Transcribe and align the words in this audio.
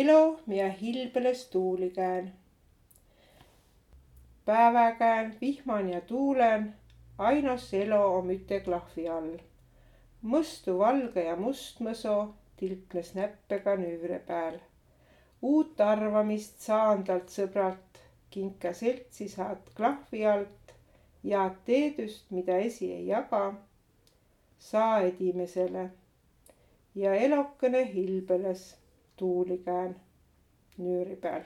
elo, 0.00 0.40
miä 0.46 0.68
hilbeles 0.68 1.46
tuulikään. 1.46 2.32
päeväkään, 4.44 5.36
vihman 5.40 5.88
ja 5.88 6.00
tuulen, 6.00 6.74
ainos 7.18 7.74
elo 7.74 8.16
om 8.18 8.30
üte 8.30 8.60
klahvi 8.64 9.08
all. 9.08 9.36
mõstu 10.22 10.78
valge 10.78 11.24
ja 11.24 11.36
mustmõso 11.36 12.14
tilknes 12.56 13.14
näppega 13.14 13.76
nüüre 13.76 14.18
peal. 14.18 14.58
uut 15.42 15.80
arvamist 15.80 16.60
saan 16.60 17.04
talt 17.04 17.28
sõbralt, 17.28 18.02
kinka 18.30 18.72
seltsi 18.72 19.28
saad 19.28 19.72
klahvi 19.76 20.26
alt 20.26 20.76
ja 21.22 21.50
teedust, 21.64 22.30
mida 22.30 22.56
esi 22.56 22.92
ei 22.92 23.06
jaga, 23.06 23.54
saa 24.58 25.00
edimesele. 25.00 25.90
ja 26.94 27.14
elokene 27.14 27.92
hilbeles 27.94 28.81
tuulikään 29.16 30.00
nüüri 30.78 31.16
peal 31.16 31.42